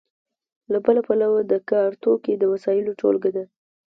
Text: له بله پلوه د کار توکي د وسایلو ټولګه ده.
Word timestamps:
له 0.71 0.77
بله 0.85 1.01
پلوه 1.07 1.41
د 1.51 1.53
کار 1.69 1.89
توکي 2.03 2.33
د 2.37 2.43
وسایلو 2.53 2.97
ټولګه 3.01 3.29
ده. 3.35 3.43